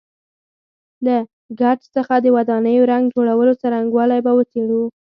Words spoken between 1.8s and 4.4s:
څخه د ودانیو رنګ جوړولو څرنګوالی به